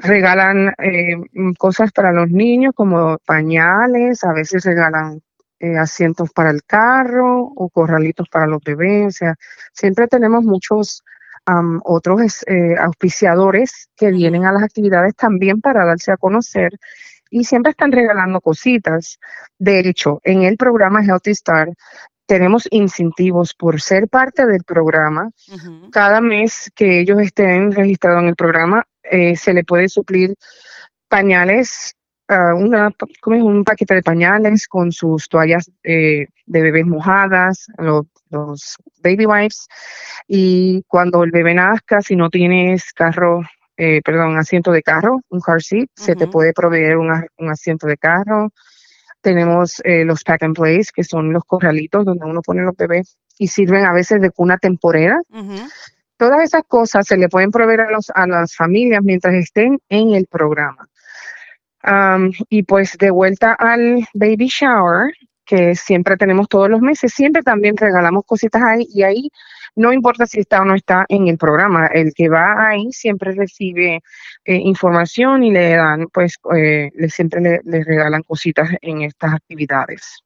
regalan 0.00 0.74
eh, 0.78 1.16
cosas 1.58 1.92
para 1.92 2.12
los 2.12 2.28
niños 2.30 2.72
como 2.74 3.18
pañales, 3.18 4.24
a 4.24 4.32
veces 4.32 4.64
regalan 4.64 5.20
eh, 5.60 5.78
asientos 5.78 6.30
para 6.32 6.50
el 6.50 6.64
carro 6.64 7.52
o 7.54 7.68
corralitos 7.68 8.28
para 8.28 8.46
los 8.46 8.62
bebés. 8.62 9.06
O 9.06 9.10
sea, 9.10 9.34
siempre 9.72 10.08
tenemos 10.08 10.44
muchos 10.44 11.02
otros 11.84 12.42
eh, 12.46 12.74
auspiciadores 12.78 13.90
que 13.96 14.10
vienen 14.10 14.46
a 14.46 14.52
las 14.52 14.62
actividades 14.62 15.14
también 15.14 15.60
para 15.60 15.84
darse 15.84 16.10
a 16.10 16.16
conocer 16.16 16.72
y 17.30 17.44
siempre 17.44 17.70
están 17.70 17.92
regalando 17.92 18.40
cositas. 18.40 19.18
De 19.58 19.80
hecho, 19.80 20.20
en 20.24 20.42
el 20.42 20.56
programa 20.56 21.04
Healthy 21.04 21.32
Star 21.32 21.68
tenemos 22.26 22.66
incentivos 22.70 23.54
por 23.54 23.80
ser 23.80 24.08
parte 24.08 24.46
del 24.46 24.64
programa. 24.64 25.30
Cada 25.92 26.20
mes 26.20 26.70
que 26.74 27.00
ellos 27.00 27.20
estén 27.20 27.72
registrados 27.72 28.22
en 28.22 28.28
el 28.28 28.36
programa, 28.36 28.84
eh, 29.10 29.36
se 29.36 29.52
le 29.52 29.64
puede 29.64 29.88
suplir 29.88 30.34
pañales, 31.08 31.94
uh, 32.28 32.56
una, 32.56 32.90
un 33.26 33.64
paquete 33.64 33.94
de 33.94 34.02
pañales 34.02 34.66
con 34.66 34.92
sus 34.92 35.28
toallas 35.28 35.70
eh, 35.82 36.26
de 36.46 36.62
bebés 36.62 36.86
mojadas, 36.86 37.66
los, 37.78 38.06
baby 39.02 39.26
wipes, 39.26 39.68
y 40.26 40.82
cuando 40.88 41.22
el 41.22 41.30
bebé 41.30 41.54
nazca, 41.54 42.00
si 42.00 42.16
no 42.16 42.30
tienes 42.30 42.92
carro, 42.92 43.42
eh, 43.76 44.00
perdón, 44.02 44.36
asiento 44.38 44.72
de 44.72 44.82
carro, 44.82 45.20
un 45.28 45.40
car 45.40 45.62
seat, 45.62 45.88
se 45.94 46.16
te 46.16 46.26
puede 46.26 46.52
proveer 46.52 46.96
un 46.96 47.50
asiento 47.50 47.86
de 47.86 47.96
carro. 47.96 48.50
Tenemos 49.20 49.80
los 49.84 50.24
pack 50.24 50.42
and 50.42 50.56
place, 50.56 50.90
que 50.92 51.04
son 51.04 51.32
los 51.32 51.44
corralitos 51.44 52.04
donde 52.04 52.24
uno 52.26 52.42
pone 52.42 52.62
los 52.62 52.76
bebés 52.76 53.16
y 53.38 53.48
sirven 53.48 53.84
a 53.84 53.92
veces 53.92 54.20
de 54.20 54.30
cuna 54.30 54.58
temporera. 54.58 55.20
Todas 56.16 56.42
esas 56.42 56.62
cosas 56.66 57.06
se 57.06 57.16
le 57.16 57.28
pueden 57.28 57.50
proveer 57.50 57.82
a, 57.82 57.90
los, 57.90 58.10
a 58.14 58.26
las 58.26 58.54
familias 58.54 59.02
mientras 59.02 59.34
estén 59.34 59.78
en 59.88 60.14
el 60.14 60.26
programa. 60.26 60.88
y 62.48 62.62
pues 62.62 62.96
de 62.98 63.10
vuelta 63.10 63.52
al 63.54 64.06
baby 64.14 64.46
shower, 64.48 65.12
que 65.44 65.74
siempre 65.74 66.16
tenemos 66.16 66.48
todos 66.48 66.70
los 66.70 66.80
meses, 66.80 67.12
siempre 67.12 67.42
también 67.42 67.76
regalamos 67.76 68.24
cositas 68.26 68.62
ahí 68.62 68.86
y 68.90 69.02
ahí 69.02 69.30
no 69.76 69.92
importa 69.92 70.26
si 70.26 70.40
está 70.40 70.62
o 70.62 70.64
no 70.64 70.74
está 70.74 71.04
en 71.08 71.28
el 71.28 71.36
programa, 71.36 71.86
el 71.88 72.14
que 72.14 72.28
va 72.28 72.68
ahí 72.68 72.92
siempre 72.92 73.32
recibe 73.32 74.00
eh, 74.44 74.54
información 74.54 75.42
y 75.42 75.50
le 75.50 75.76
dan, 75.76 76.06
pues, 76.12 76.38
eh, 76.56 76.90
le, 76.94 77.08
siempre 77.10 77.40
le, 77.40 77.60
le 77.64 77.82
regalan 77.84 78.22
cositas 78.22 78.70
en 78.80 79.02
estas 79.02 79.34
actividades. 79.34 80.22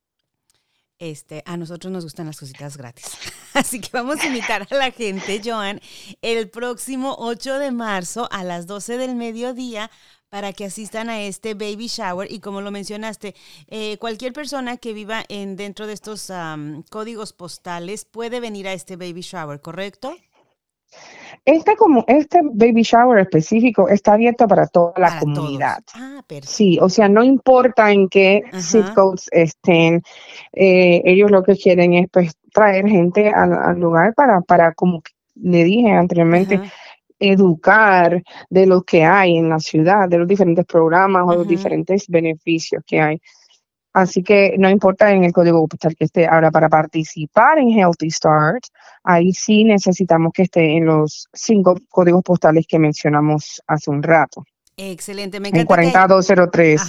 Este, 0.99 1.45
a 1.47 1.57
nosotros 1.57 1.93
nos 1.93 2.02
gustan 2.02 2.26
las 2.26 2.40
cositas 2.40 2.76
gratis. 2.76 3.07
Así 3.55 3.81
que 3.81 3.90
vamos 3.93 4.21
a 4.21 4.26
invitar 4.26 4.67
a 4.69 4.75
la 4.75 4.90
gente, 4.90 5.40
Joan, 5.45 5.81
el 6.23 6.50
próximo 6.50 7.14
8 7.19 7.61
de 7.61 7.71
marzo 7.71 8.28
a 8.33 8.43
las 8.43 8.67
12 8.67 8.99
del 8.99 9.14
mediodía 9.14 9.90
para 10.28 10.52
que 10.52 10.64
asistan 10.64 11.09
a 11.09 11.23
este 11.23 11.55
baby 11.55 11.87
shower 11.87 12.31
y 12.31 12.40
como 12.40 12.61
lo 12.61 12.71
mencionaste, 12.71 13.35
eh, 13.69 13.97
cualquier 13.99 14.33
persona 14.33 14.76
que 14.76 14.93
viva 14.93 15.25
en 15.28 15.57
dentro 15.57 15.87
de 15.87 15.95
estos 15.95 16.31
códigos 16.90 17.33
postales 17.33 18.05
puede 18.05 18.40
venir 18.40 18.69
a 18.69 18.73
este 18.73 18.97
baby 18.97 19.23
shower, 19.23 19.61
¿correcto? 19.61 20.17
Este, 21.45 21.76
como, 21.76 22.04
este 22.09 22.40
baby 22.42 22.83
shower 22.83 23.21
específico 23.21 23.88
está 23.88 24.12
abierto 24.12 24.47
para 24.47 24.66
toda 24.66 24.92
la 24.99 25.18
comunidad. 25.18 25.78
Ah, 25.95 26.23
sí, 26.42 26.78
o 26.78 26.90
sea, 26.90 27.09
no 27.09 27.25
importa 27.25 27.90
en 27.90 28.09
qué 28.09 28.42
zip 28.61 28.92
codes 28.95 29.28
estén, 29.33 30.02
eh, 30.52 31.00
ellos 31.07 31.30
lo 31.30 31.42
que 31.42 31.57
quieren 31.57 31.95
es 31.95 32.07
pues 32.11 32.35
traer 32.52 32.87
gente 32.87 33.30
al, 33.30 33.78
lugar 33.80 34.12
para, 34.14 34.42
para, 34.42 34.75
como 34.75 35.02
le 35.37 35.64
dije 35.64 35.90
anteriormente, 35.90 36.61
educar 37.18 38.23
de 38.50 38.66
lo 38.66 38.83
que 38.83 39.04
hay 39.04 39.38
en 39.38 39.49
la 39.49 39.59
ciudad, 39.59 40.09
de 40.09 40.18
los 40.18 40.28
diferentes 40.28 40.66
programas 40.66 41.25
o 41.26 41.35
los 41.35 41.49
diferentes 41.49 42.07
beneficios 42.09 42.83
que 42.87 43.00
hay. 43.00 43.23
Así 43.99 44.23
que 44.23 44.55
no 44.59 44.71
importa 44.71 45.11
en 45.12 45.25
el 45.25 45.33
código 45.33 45.67
postal 45.67 45.97
que 45.97 46.05
esté. 46.05 46.26
Ahora, 46.26 46.52
para 46.52 46.69
participar 46.69 47.59
en 47.59 47.71
Healthy 47.71 48.11
Start, 48.11 48.64
ahí 49.02 49.33
sí 49.33 49.64
necesitamos 49.64 50.33
que 50.33 50.43
esté 50.43 50.76
en 50.76 50.87
los 50.87 51.28
cinco 51.33 51.76
códigos 51.88 52.23
postales 52.23 52.67
que 52.69 52.78
mencionamos 52.78 53.61
hace 53.67 53.90
un 53.90 54.02
rato. 54.02 54.45
Excelente, 54.76 55.40
me 55.40 55.49
encanta. 55.49 55.61
En 55.61 55.67
40203, 55.67 56.81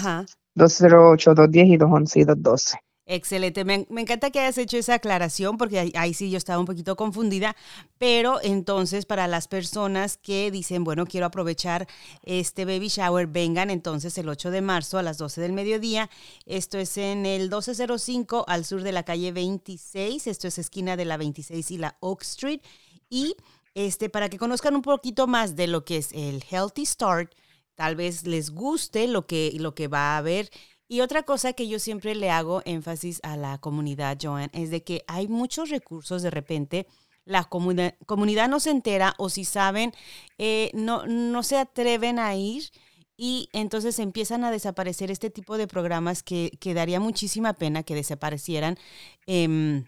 208, 0.54 1.34
210 1.34 1.68
y 1.68 1.78
211 1.78 2.20
y 2.20 2.24
212. 2.26 2.78
Excelente, 3.12 3.66
me, 3.66 3.88
encanta 3.90 4.30
que 4.30 4.40
hayas 4.40 4.60
hecho 4.60 4.78
esa 4.78 4.94
aclaración 4.94 5.58
porque 5.58 5.92
ahí, 5.96 6.14
sí 6.14 6.30
yo 6.30 6.38
estaba 6.38 6.60
un 6.60 6.68
poquito 6.68 6.96
confundida, 6.96 7.56
pero 7.98 8.40
entonces 8.44 9.08
para 9.08 9.28
las 9.28 9.48
personas 9.48 10.18
que 10.18 10.52
dicen, 10.52 10.84
bueno, 10.84 11.08
quiero 11.08 11.26
aprovechar 11.26 11.88
este 12.22 12.66
baby 12.66 12.88
shower, 12.88 13.26
vengan 13.26 13.72
entonces 13.72 14.16
el 14.20 14.30
8 14.30 14.52
de 14.52 14.62
marzo 14.62 15.00
a 15.00 15.02
las 15.02 15.18
12 15.18 15.42
del 15.42 15.54
mediodía. 15.54 16.08
Esto 16.46 16.78
es 16.78 17.00
en 17.00 17.26
el 17.26 17.50
1205 17.50 18.46
al 18.48 18.64
sur 18.64 18.84
de 18.84 18.92
la 18.92 19.02
calle 19.02 19.32
26, 19.32 20.28
esto 20.28 20.48
es 20.48 20.60
esquina 20.60 20.96
de 20.96 21.06
la 21.06 21.18
26 21.18 21.72
y 21.72 21.78
la 21.80 21.98
Oak 22.02 22.22
Street. 22.22 22.62
Y 23.10 23.36
este, 23.74 24.12
para 24.12 24.30
que 24.30 24.38
conozcan 24.38 24.76
un 24.76 24.84
poquito 24.84 25.26
más 25.26 25.56
de 25.56 25.66
lo 25.66 25.84
que 25.84 25.98
es 25.98 26.12
el 26.14 26.44
Healthy 26.48 26.86
Start, 26.86 27.34
tal 27.74 27.96
vez 27.96 28.28
les 28.28 28.52
guste 28.52 29.08
lo 29.08 29.26
que, 29.26 29.52
lo 29.56 29.74
que 29.74 29.88
va 29.88 30.14
a 30.14 30.18
haber 30.18 30.52
y 30.92 31.02
otra 31.02 31.22
cosa 31.22 31.54
que 31.54 31.68
yo 31.68 31.78
siempre 31.78 32.16
le 32.16 32.32
hago 32.32 32.64
énfasis 32.66 33.20
a 33.22 33.38
la 33.38 33.60
comunidad, 33.60 34.18
Joan, 34.20 34.50
es 34.54 34.72
de 34.72 34.84
que 34.84 35.04
hay 35.08 35.28
muchos 35.28 35.70
recursos 35.70 36.24
de 36.24 36.32
repente. 36.32 36.88
La 37.26 37.44
comunidad 37.44 38.50
no 38.50 38.60
se 38.60 38.72
entera 38.72 39.14
o 39.20 39.30
si 39.30 39.46
saben, 39.46 39.94
eh, 40.40 40.72
no, 40.74 41.06
no 41.06 41.44
se 41.44 41.60
atreven 41.60 42.18
a 42.18 42.36
ir 42.36 42.72
y 43.16 43.50
entonces 43.54 44.00
empiezan 44.00 44.44
a 44.44 44.50
desaparecer 44.50 45.12
este 45.12 45.30
tipo 45.30 45.60
de 45.60 45.68
programas 45.68 46.24
que, 46.24 46.58
que 46.60 46.74
daría 46.74 47.00
muchísima 47.00 47.54
pena 47.54 47.84
que 47.84 47.94
desaparecieran. 47.94 48.80
Em, 49.28 49.86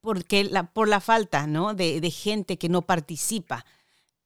porque 0.00 0.42
la, 0.42 0.72
por 0.72 0.88
la 0.88 0.98
falta 0.98 1.46
¿no? 1.46 1.74
de, 1.74 2.00
de 2.00 2.10
gente 2.10 2.58
que 2.58 2.68
no 2.68 2.82
participa 2.82 3.64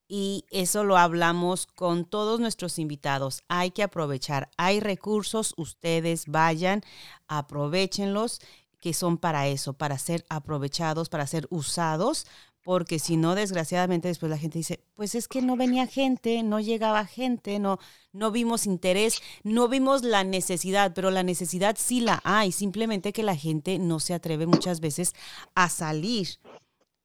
y 0.08 0.44
eso 0.50 0.84
lo 0.84 0.96
hablamos 0.96 1.66
con 1.66 2.04
todos 2.04 2.40
nuestros 2.40 2.78
invitados. 2.78 3.42
Hay 3.48 3.70
que 3.70 3.82
aprovechar, 3.82 4.50
hay 4.56 4.80
recursos, 4.80 5.54
ustedes 5.56 6.26
vayan, 6.26 6.82
aprovechenlos, 7.28 8.40
que 8.80 8.94
son 8.94 9.18
para 9.18 9.48
eso, 9.48 9.72
para 9.72 9.98
ser 9.98 10.24
aprovechados, 10.28 11.08
para 11.08 11.26
ser 11.26 11.48
usados, 11.50 12.26
porque 12.62 12.98
si 12.98 13.16
no, 13.16 13.34
desgraciadamente 13.34 14.08
después 14.08 14.30
la 14.30 14.38
gente 14.38 14.58
dice, 14.58 14.84
pues 14.94 15.14
es 15.14 15.28
que 15.28 15.40
no 15.40 15.56
venía 15.56 15.86
gente, 15.86 16.42
no 16.42 16.60
llegaba 16.60 17.06
gente, 17.06 17.58
no, 17.58 17.78
no 18.12 18.30
vimos 18.30 18.66
interés, 18.66 19.22
no 19.44 19.68
vimos 19.68 20.02
la 20.02 20.24
necesidad, 20.24 20.92
pero 20.94 21.10
la 21.10 21.22
necesidad 21.22 21.76
sí 21.78 22.00
la 22.00 22.20
hay, 22.24 22.52
simplemente 22.52 23.12
que 23.12 23.22
la 23.22 23.36
gente 23.36 23.78
no 23.78 24.00
se 24.00 24.14
atreve 24.14 24.46
muchas 24.46 24.80
veces 24.80 25.14
a 25.54 25.68
salir 25.68 26.40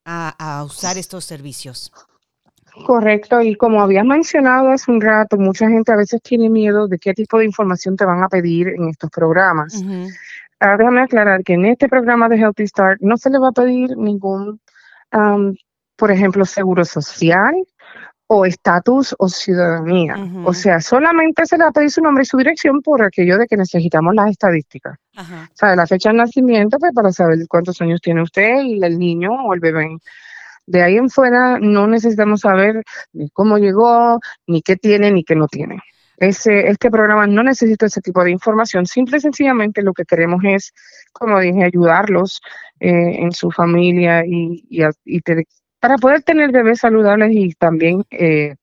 a, 0.04 0.30
a 0.58 0.64
usar 0.64 0.98
estos 0.98 1.24
servicios. 1.24 1.92
Correcto, 2.86 3.42
y 3.42 3.54
como 3.54 3.82
habías 3.82 4.04
mencionado 4.04 4.70
hace 4.70 4.90
un 4.90 5.00
rato, 5.00 5.36
mucha 5.36 5.68
gente 5.68 5.92
a 5.92 5.96
veces 5.96 6.22
tiene 6.22 6.48
miedo 6.48 6.88
de 6.88 6.98
qué 6.98 7.12
tipo 7.12 7.38
de 7.38 7.44
información 7.44 7.96
te 7.96 8.04
van 8.04 8.22
a 8.22 8.28
pedir 8.28 8.68
en 8.68 8.88
estos 8.88 9.10
programas. 9.10 9.82
Ahora 10.58 10.76
déjame 10.78 11.02
aclarar 11.02 11.42
que 11.44 11.54
en 11.54 11.66
este 11.66 11.88
programa 11.88 12.28
de 12.28 12.38
Healthy 12.38 12.66
Start 12.66 13.00
no 13.00 13.16
se 13.16 13.30
le 13.30 13.38
va 13.38 13.48
a 13.48 13.52
pedir 13.52 13.96
ningún, 13.96 14.60
por 15.96 16.10
ejemplo, 16.10 16.44
seguro 16.46 16.84
social 16.84 17.54
o 18.26 18.46
estatus 18.46 19.14
o 19.18 19.28
ciudadanía. 19.28 20.16
O 20.44 20.54
sea, 20.54 20.80
solamente 20.80 21.44
se 21.44 21.58
le 21.58 21.64
va 21.64 21.70
a 21.70 21.72
pedir 21.72 21.90
su 21.90 22.00
nombre 22.00 22.22
y 22.22 22.26
su 22.26 22.38
dirección 22.38 22.80
por 22.80 23.02
aquello 23.04 23.36
de 23.36 23.46
que 23.46 23.58
necesitamos 23.58 24.14
las 24.14 24.30
estadísticas. 24.30 24.96
O 25.18 25.54
sea, 25.54 25.76
la 25.76 25.86
fecha 25.86 26.08
de 26.08 26.16
nacimiento, 26.16 26.78
pues 26.78 26.92
para 26.94 27.12
saber 27.12 27.38
cuántos 27.48 27.78
años 27.82 28.00
tiene 28.00 28.22
usted 28.22 28.62
y 28.62 28.82
el 28.82 28.98
niño 28.98 29.30
o 29.44 29.52
el 29.52 29.60
bebé 29.60 29.98
De 30.72 30.82
ahí 30.82 30.96
en 30.96 31.10
fuera 31.10 31.58
no 31.60 31.86
necesitamos 31.86 32.40
saber 32.40 32.82
ni 33.12 33.28
cómo 33.28 33.58
llegó, 33.58 34.20
ni 34.46 34.62
qué 34.62 34.76
tiene, 34.76 35.10
ni 35.10 35.22
qué 35.22 35.34
no 35.34 35.46
tiene. 35.46 35.80
Ese, 36.16 36.68
este 36.68 36.90
programa 36.90 37.26
no 37.26 37.42
necesita 37.42 37.84
ese 37.84 38.00
tipo 38.00 38.24
de 38.24 38.30
información, 38.30 38.86
simple 38.86 39.18
y 39.18 39.20
sencillamente 39.20 39.82
lo 39.82 39.92
que 39.92 40.06
queremos 40.06 40.40
es, 40.44 40.72
como 41.12 41.38
dije, 41.40 41.62
ayudarlos 41.62 42.40
eh, 42.80 43.16
en 43.18 43.32
su 43.32 43.50
familia 43.50 44.24
y, 44.26 44.64
para 45.78 45.98
poder 45.98 46.22
tener 46.22 46.52
bebés 46.52 46.80
saludables 46.80 47.32
y 47.32 47.52
también 47.52 48.04
eh, 48.10 48.54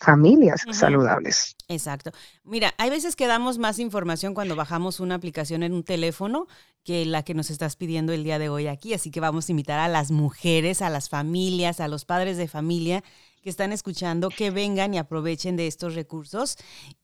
familias 0.00 0.64
saludables. 0.72 1.56
Exacto. 1.68 2.10
Mira, 2.42 2.74
hay 2.78 2.90
veces 2.90 3.16
que 3.16 3.26
damos 3.26 3.58
más 3.58 3.78
información 3.78 4.34
cuando 4.34 4.56
bajamos 4.56 4.98
una 4.98 5.14
aplicación 5.14 5.62
en 5.62 5.74
un 5.74 5.84
teléfono 5.84 6.48
que 6.82 7.04
la 7.04 7.22
que 7.22 7.34
nos 7.34 7.50
estás 7.50 7.76
pidiendo 7.76 8.12
el 8.12 8.24
día 8.24 8.38
de 8.38 8.48
hoy 8.48 8.66
aquí, 8.66 8.94
así 8.94 9.10
que 9.10 9.20
vamos 9.20 9.48
a 9.48 9.52
invitar 9.52 9.78
a 9.78 9.88
las 9.88 10.10
mujeres, 10.10 10.80
a 10.80 10.88
las 10.88 11.10
familias, 11.10 11.80
a 11.80 11.88
los 11.88 12.06
padres 12.06 12.38
de 12.38 12.48
familia 12.48 13.04
que 13.42 13.50
están 13.50 13.72
escuchando 13.72 14.30
que 14.30 14.50
vengan 14.50 14.94
y 14.94 14.98
aprovechen 14.98 15.56
de 15.56 15.66
estos 15.66 15.94
recursos 15.94 16.56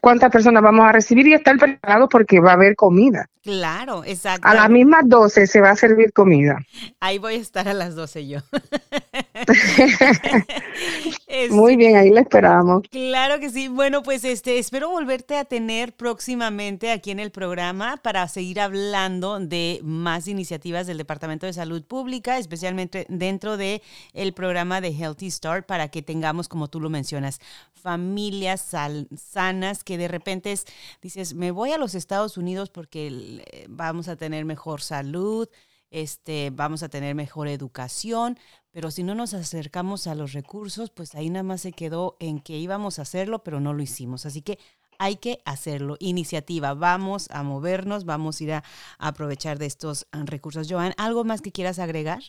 cuántas 0.00 0.30
personas 0.30 0.62
vamos 0.62 0.86
a 0.86 0.92
recibir 0.92 1.26
y 1.26 1.34
estar 1.34 1.58
preparados 1.58 2.08
porque 2.08 2.38
va 2.38 2.50
a 2.50 2.54
haber 2.54 2.76
comida. 2.76 3.28
Claro, 3.42 4.04
exacto. 4.04 4.46
A 4.46 4.54
las 4.54 4.70
mismas 4.70 5.02
12 5.06 5.48
se 5.48 5.60
va 5.60 5.70
a 5.70 5.76
servir 5.76 6.12
comida. 6.12 6.58
Ahí 7.00 7.18
voy 7.18 7.34
a 7.34 7.38
estar 7.38 7.68
a 7.68 7.74
las 7.74 7.96
12 7.96 8.28
yo. 8.28 8.38
Muy 11.50 11.76
bien, 11.76 11.96
ahí 11.96 12.10
la 12.10 12.20
esperamos. 12.20 12.82
Claro 12.90 13.40
que 13.40 13.50
sí. 13.50 13.68
Bueno, 13.68 14.02
pues 14.02 14.24
este 14.24 14.58
espero 14.58 14.90
volverte 14.90 15.36
a 15.36 15.44
tener 15.44 15.94
próximamente 15.94 16.90
aquí 16.90 17.10
en 17.10 17.20
el 17.20 17.30
programa 17.30 17.98
para 17.98 18.26
seguir 18.28 18.60
hablando 18.60 19.38
de 19.38 19.80
más 19.82 20.28
iniciativas 20.28 20.86
del 20.86 20.98
Departamento 20.98 21.46
de 21.46 21.52
Salud 21.52 21.84
Pública, 21.84 22.38
especialmente 22.38 23.06
dentro 23.08 23.56
de 23.56 23.82
el 24.14 24.32
programa 24.32 24.80
de 24.80 24.88
Healthy 24.88 25.30
Start 25.30 25.66
para 25.66 25.88
que 25.88 26.02
tengamos 26.02 26.48
como 26.48 26.68
tú 26.68 26.80
lo 26.80 26.90
mencionas, 26.90 27.40
familias 27.74 28.72
sanas 29.16 29.84
que 29.84 29.98
de 29.98 30.08
repente 30.08 30.54
dices, 31.02 31.34
"Me 31.34 31.50
voy 31.50 31.72
a 31.72 31.78
los 31.78 31.94
Estados 31.94 32.36
Unidos 32.36 32.70
porque 32.70 33.42
eh, 33.52 33.66
vamos 33.68 34.08
a 34.08 34.16
tener 34.16 34.44
mejor 34.44 34.80
salud, 34.80 35.48
este, 35.90 36.50
vamos 36.52 36.82
a 36.82 36.88
tener 36.88 37.14
mejor 37.14 37.48
educación, 37.48 38.38
pero 38.70 38.90
si 38.90 39.02
no 39.02 39.14
nos 39.14 39.34
acercamos 39.34 40.06
a 40.06 40.14
los 40.14 40.32
recursos, 40.32 40.90
pues 40.90 41.14
ahí 41.14 41.30
nada 41.30 41.42
más 41.42 41.62
se 41.62 41.72
quedó 41.72 42.16
en 42.20 42.40
que 42.40 42.58
íbamos 42.58 42.98
a 42.98 43.02
hacerlo, 43.02 43.42
pero 43.42 43.60
no 43.60 43.72
lo 43.72 43.82
hicimos. 43.82 44.26
Así 44.26 44.42
que 44.42 44.58
hay 44.98 45.16
que 45.16 45.40
hacerlo. 45.44 45.96
Iniciativa, 45.98 46.74
vamos 46.74 47.28
a 47.30 47.42
movernos, 47.42 48.04
vamos 48.04 48.40
a 48.40 48.44
ir 48.44 48.52
a, 48.52 48.64
aprovechar 48.98 49.58
de 49.58 49.66
estos 49.66 50.06
ah, 50.12 50.22
recursos. 50.26 50.66
Joan, 50.70 50.92
¿algo 50.96 51.24
más 51.24 51.40
que 51.40 51.52
quieras 51.52 51.78
agregar? 51.78 52.20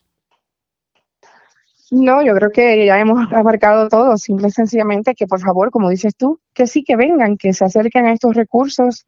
No, 1.90 2.22
yo 2.22 2.36
creo 2.36 2.52
que 2.52 2.86
ya 2.86 3.00
hemos 3.00 3.32
abarcado 3.32 3.88
todo. 3.88 4.18
Simple 4.18 4.50
y 4.50 4.52
sencillamente 4.52 5.16
que, 5.16 5.28
por 5.28 5.40
favor, 5.40 5.72
como 5.72 5.90
dices 5.90 6.16
tú, 6.16 6.40
que 6.54 6.68
sí 6.68 6.84
que 6.84 6.96
vengan, 6.96 7.38
que 7.38 7.54
se 7.54 7.66
acerquen 7.66 8.06
a 8.06 8.14
estos 8.14 8.36
recursos 8.36 9.06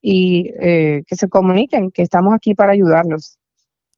y 0.00 0.50
eh, 0.60 1.02
que 1.06 1.16
se 1.16 1.28
comuniquen, 1.28 1.90
que 1.90 2.02
estamos 2.02 2.32
aquí 2.34 2.54
para 2.54 2.72
ayudarlos. 2.72 3.39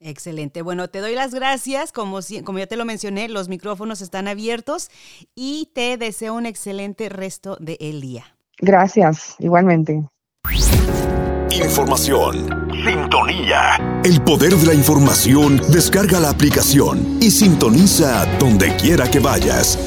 Excelente. 0.05 0.63
Bueno, 0.63 0.89
te 0.89 1.01
doy 1.01 1.15
las 1.15 1.33
gracias. 1.33 1.93
Como, 1.93 2.19
como 2.45 2.59
ya 2.59 2.67
te 2.67 2.77
lo 2.77 2.85
mencioné, 2.85 3.29
los 3.29 3.49
micrófonos 3.49 4.01
están 4.01 4.27
abiertos 4.27 4.91
y 5.35 5.71
te 5.75 5.97
deseo 5.97 6.35
un 6.35 6.47
excelente 6.47 7.09
resto 7.09 7.57
del 7.61 8.01
día. 8.01 8.37
Gracias, 8.59 9.37
igualmente. 9.39 10.03
Información. 11.51 12.69
Sintonía. 12.85 14.01
El 14.05 14.23
poder 14.23 14.55
de 14.55 14.67
la 14.67 14.75
información. 14.75 15.61
Descarga 15.69 16.19
la 16.19 16.31
aplicación 16.31 17.19
y 17.21 17.31
sintoniza 17.31 18.27
donde 18.39 18.75
quiera 18.77 19.09
que 19.09 19.21
vayas. 19.21 19.79